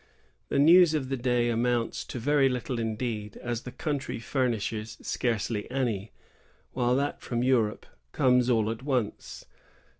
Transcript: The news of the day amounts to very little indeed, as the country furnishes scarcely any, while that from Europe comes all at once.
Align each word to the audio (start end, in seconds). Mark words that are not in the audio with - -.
The 0.49 0.57
news 0.57 0.95
of 0.95 1.09
the 1.09 1.15
day 1.15 1.51
amounts 1.51 2.03
to 2.05 2.17
very 2.17 2.49
little 2.49 2.79
indeed, 2.79 3.37
as 3.37 3.61
the 3.61 3.71
country 3.71 4.17
furnishes 4.17 4.97
scarcely 5.03 5.69
any, 5.69 6.11
while 6.71 6.95
that 6.95 7.21
from 7.21 7.43
Europe 7.43 7.85
comes 8.11 8.49
all 8.49 8.71
at 8.71 8.81
once. 8.81 9.45